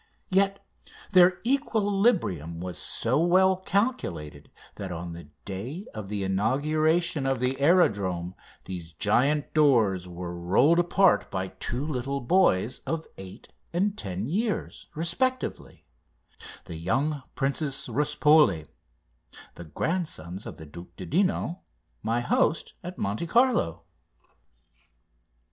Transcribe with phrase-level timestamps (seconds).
[0.31, 0.65] Yet
[1.11, 7.59] their equilibrium was so well calculated that on the day of the inauguration of the
[7.59, 8.33] aerodrome
[8.65, 14.87] these giant doors were rolled apart by two little boys of eight and ten years
[14.95, 15.85] respectively,
[16.65, 18.65] the young Princes Ruspoli,
[19.75, 21.61] grandsons of the Duc de Dino,
[22.01, 23.83] my host at Monte Carlo.